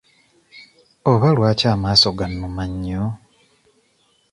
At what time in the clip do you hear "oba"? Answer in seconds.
1.11-1.29